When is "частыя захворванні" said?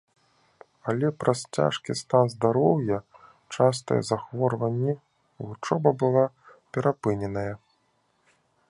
3.59-4.93